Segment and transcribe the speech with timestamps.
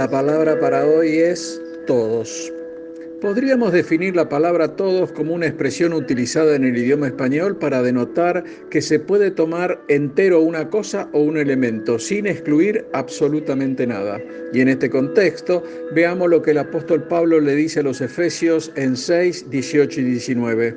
[0.00, 2.50] La palabra para hoy es todos.
[3.20, 8.42] Podríamos definir la palabra todos como una expresión utilizada en el idioma español para denotar
[8.70, 14.18] que se puede tomar entero una cosa o un elemento sin excluir absolutamente nada.
[14.54, 18.72] Y en este contexto, veamos lo que el apóstol Pablo le dice a los Efesios
[18.76, 20.76] en 6, 18 y 19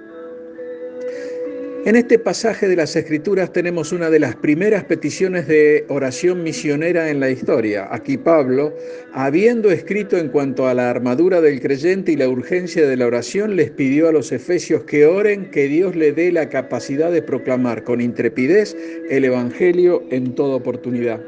[1.83, 7.09] En este pasaje de las Escrituras tenemos una de las primeras peticiones de oración misionera
[7.09, 7.87] en la historia.
[7.89, 8.71] Aquí Pablo,
[9.13, 13.55] habiendo escrito en cuanto a la armadura del creyente y la urgencia de la oración,
[13.55, 17.83] les pidió a los efesios que oren que Dios le dé la capacidad de proclamar
[17.83, 18.77] con intrepidez
[19.09, 21.19] el Evangelio en toda oportunidad.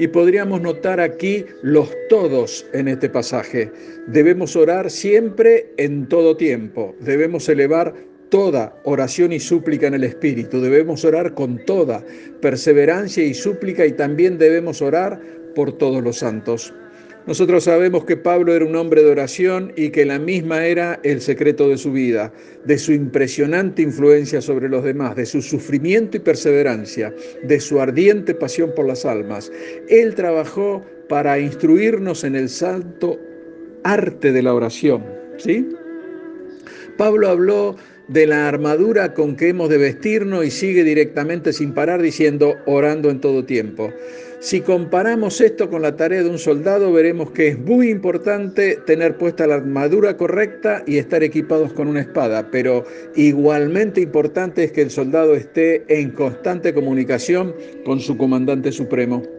[0.00, 3.70] Y podríamos notar aquí los todos en este pasaje.
[4.08, 6.96] Debemos orar siempre en todo tiempo.
[7.00, 7.94] Debemos elevar
[8.28, 10.60] toda oración y súplica en el Espíritu.
[10.60, 12.04] Debemos orar con toda
[12.40, 15.20] perseverancia y súplica y también debemos orar
[15.54, 16.72] por todos los santos.
[17.26, 21.20] Nosotros sabemos que Pablo era un hombre de oración y que la misma era el
[21.20, 22.32] secreto de su vida,
[22.64, 28.32] de su impresionante influencia sobre los demás, de su sufrimiento y perseverancia, de su ardiente
[28.32, 29.50] pasión por las almas.
[29.88, 33.18] Él trabajó para instruirnos en el santo
[33.82, 35.04] arte de la oración,
[35.36, 35.68] ¿sí?
[36.96, 37.76] Pablo habló
[38.08, 43.10] de la armadura con que hemos de vestirnos y sigue directamente sin parar diciendo orando
[43.10, 43.92] en todo tiempo.
[44.38, 49.16] Si comparamos esto con la tarea de un soldado, veremos que es muy importante tener
[49.16, 52.84] puesta la armadura correcta y estar equipados con una espada, pero
[53.16, 59.35] igualmente importante es que el soldado esté en constante comunicación con su comandante supremo.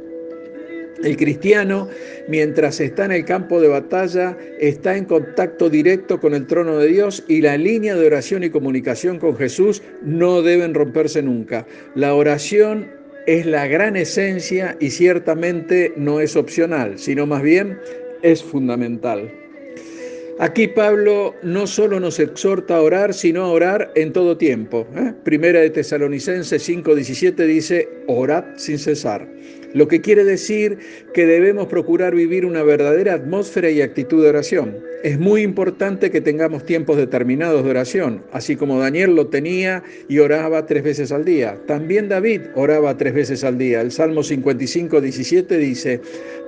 [1.04, 1.88] El cristiano,
[2.28, 6.88] mientras está en el campo de batalla, está en contacto directo con el trono de
[6.88, 11.68] Dios y la línea de oración y comunicación con Jesús no deben romperse nunca.
[11.94, 12.90] La oración
[13.28, 17.78] es la gran esencia y ciertamente no es opcional, sino más bien
[18.24, 19.32] es fundamental.
[20.40, 24.88] Aquí Pablo no solo nos exhorta a orar, sino a orar en todo tiempo.
[24.96, 25.12] ¿eh?
[25.24, 29.28] Primera de Tesalonicenses 5:17 dice, orad sin cesar.
[29.74, 30.78] Lo que quiere decir
[31.14, 34.78] que debemos procurar vivir una verdadera atmósfera y actitud de oración.
[35.04, 40.20] Es muy importante que tengamos tiempos determinados de oración, así como Daniel lo tenía y
[40.20, 41.58] oraba tres veces al día.
[41.68, 43.82] También David oraba tres veces al día.
[43.82, 46.02] El Salmo 55, 17 dice,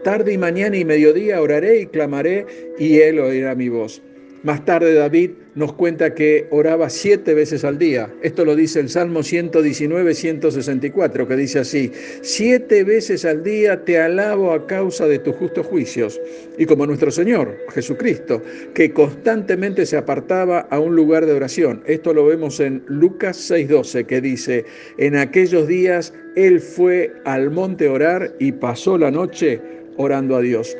[0.04, 2.46] tarde y mañana y mediodía oraré y clamaré
[2.80, 4.02] y él oirá mi voz.
[4.42, 8.10] Más tarde David nos cuenta que oraba siete veces al día.
[8.22, 11.92] Esto lo dice el Salmo 119, 164, que dice así,
[12.22, 16.22] siete veces al día te alabo a causa de tus justos juicios.
[16.58, 18.42] Y como nuestro Señor, Jesucristo,
[18.74, 21.84] que constantemente se apartaba a un lugar de oración.
[21.86, 24.64] Esto lo vemos en Lucas 6:12, que dice,
[24.98, 29.60] en aquellos días Él fue al monte a orar y pasó la noche
[29.98, 30.78] orando a Dios.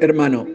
[0.00, 0.48] Hermano,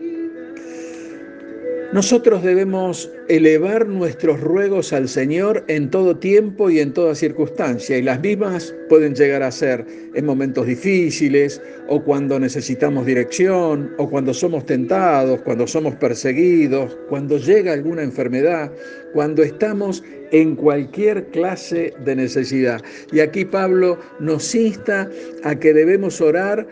[1.93, 8.01] nosotros debemos elevar nuestros ruegos al Señor en todo tiempo y en toda circunstancia, y
[8.01, 14.33] las mismas pueden llegar a ser en momentos difíciles, o cuando necesitamos dirección, o cuando
[14.33, 18.69] somos tentados, cuando somos perseguidos, cuando llega alguna enfermedad,
[19.13, 22.81] cuando estamos en cualquier clase de necesidad.
[23.13, 25.09] Y aquí Pablo nos insta
[25.43, 26.67] a que debemos orar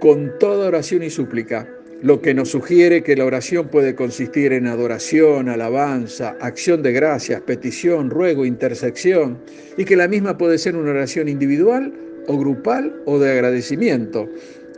[0.00, 4.66] con toda oración y súplica lo que nos sugiere que la oración puede consistir en
[4.66, 9.38] adoración, alabanza, acción de gracias, petición, ruego, intersección,
[9.76, 11.92] y que la misma puede ser una oración individual
[12.28, 14.28] o grupal o de agradecimiento,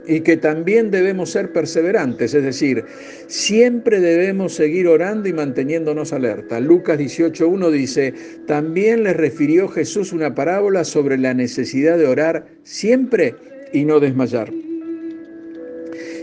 [0.06, 2.84] y que también debemos ser perseverantes, es decir,
[3.26, 6.60] siempre debemos seguir orando y manteniéndonos alerta.
[6.60, 8.14] Lucas 18.1 dice,
[8.46, 13.34] también les refirió Jesús una parábola sobre la necesidad de orar siempre
[13.72, 14.50] y no desmayar.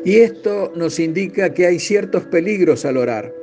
[0.05, 3.33] Y esto nos indica que hay ciertos peligros al orar.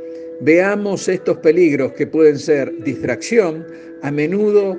[0.41, 3.67] Veamos estos peligros que pueden ser distracción,
[4.01, 4.79] a menudo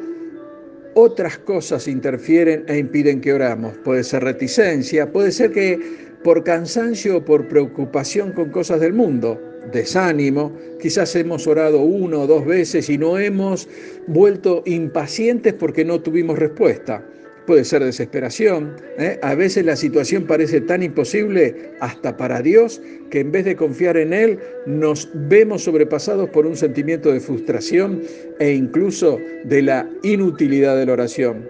[0.94, 3.78] otras cosas interfieren e impiden que oramos.
[3.84, 5.78] Puede ser reticencia, puede ser que
[6.24, 9.42] por cansancio o por preocupación con cosas del mundo,
[9.74, 13.68] desánimo, quizás hemos orado una o dos veces y no hemos
[14.08, 17.04] vuelto impacientes porque no tuvimos respuesta
[17.46, 18.76] puede ser desesperación.
[18.98, 19.20] ¿eh?
[19.22, 23.98] A veces la situación parece tan imposible hasta para Dios que en vez de confiar
[23.98, 28.02] en Él nos vemos sobrepasados por un sentimiento de frustración
[28.40, 31.50] e incluso de la inutilidad de la oración.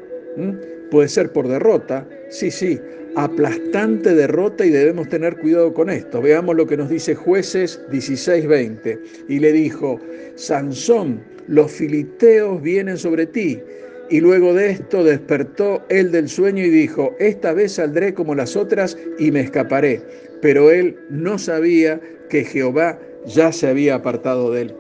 [0.90, 2.80] Puede ser por derrota, sí, sí,
[3.16, 6.22] aplastante derrota y debemos tener cuidado con esto.
[6.22, 9.00] Veamos lo que nos dice jueces 16:20.
[9.28, 10.00] Y le dijo,
[10.36, 13.60] Sansón, los filisteos vienen sobre ti.
[14.14, 18.56] Y luego de esto despertó él del sueño y dijo, esta vez saldré como las
[18.56, 20.04] otras y me escaparé.
[20.40, 22.00] Pero él no sabía
[22.30, 24.76] que Jehová ya se había apartado de él.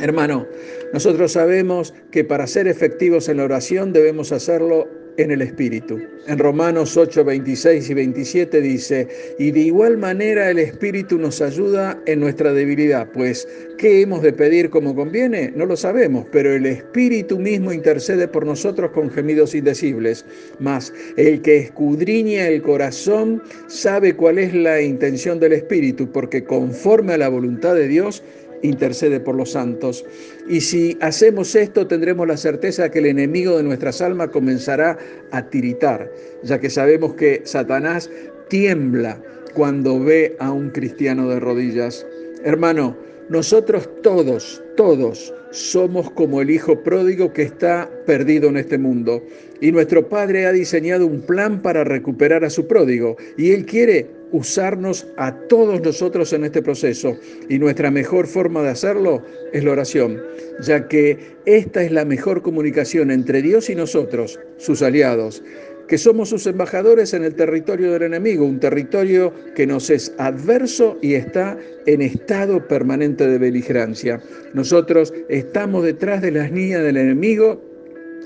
[0.00, 0.46] Hermano,
[0.94, 6.00] nosotros sabemos que para ser efectivos en la oración debemos hacerlo en el Espíritu.
[6.26, 9.08] En Romanos 8, 26 y 27 dice,
[9.38, 13.46] y de igual manera el Espíritu nos ayuda en nuestra debilidad, pues
[13.76, 15.52] ¿qué hemos de pedir como conviene?
[15.54, 20.24] No lo sabemos, pero el Espíritu mismo intercede por nosotros con gemidos indecibles.
[20.58, 27.12] Mas el que escudriña el corazón sabe cuál es la intención del Espíritu, porque conforme
[27.12, 28.22] a la voluntad de Dios,
[28.64, 30.04] intercede por los santos.
[30.48, 34.98] Y si hacemos esto, tendremos la certeza que el enemigo de nuestras almas comenzará
[35.30, 36.10] a tiritar,
[36.42, 38.10] ya que sabemos que Satanás
[38.48, 39.20] tiembla
[39.54, 42.06] cuando ve a un cristiano de rodillas.
[42.44, 42.96] Hermano,
[43.28, 49.22] nosotros todos, todos somos como el hijo pródigo que está perdido en este mundo.
[49.60, 53.16] Y nuestro Padre ha diseñado un plan para recuperar a su pródigo.
[53.38, 57.16] Y Él quiere usarnos a todos nosotros en este proceso
[57.48, 59.22] y nuestra mejor forma de hacerlo
[59.52, 60.20] es la oración,
[60.60, 65.40] ya que esta es la mejor comunicación entre Dios y nosotros, sus aliados,
[65.86, 70.98] que somos sus embajadores en el territorio del enemigo, un territorio que nos es adverso
[71.00, 74.20] y está en estado permanente de beligerancia.
[74.52, 77.62] Nosotros estamos detrás de las niñas del enemigo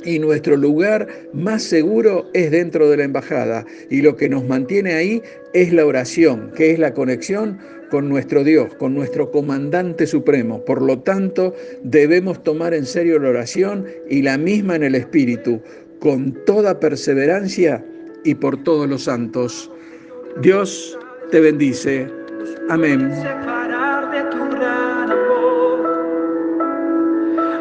[0.05, 3.67] y nuestro lugar más seguro es dentro de la embajada.
[3.91, 5.23] Y lo que nos mantiene ahí
[5.55, 7.59] es la oración, que es la conexión
[7.91, 10.65] con nuestro Dios, con nuestro comandante supremo.
[10.65, 15.61] Por lo tanto, debemos tomar en serio la oración y la misma en el Espíritu,
[16.01, 17.85] con toda perseverancia
[18.25, 19.71] y por todos los santos.
[20.41, 20.99] Dios
[21.31, 22.07] te bendice.
[22.69, 23.11] Amén.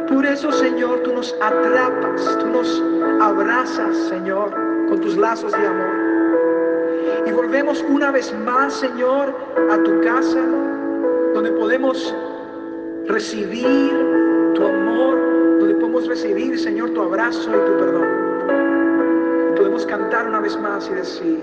[0.07, 2.83] Por eso, Señor, tú nos atrapas, tú nos
[3.21, 4.51] abrazas, Señor,
[4.87, 7.27] con tus lazos de amor.
[7.27, 9.33] Y volvemos una vez más, Señor,
[9.69, 10.41] a tu casa,
[11.33, 12.15] donde podemos
[13.07, 13.91] recibir
[14.55, 15.17] tu amor,
[15.59, 18.07] donde podemos recibir, Señor, tu abrazo y tu perdón.
[19.57, 21.39] podemos cantar una vez más y decir,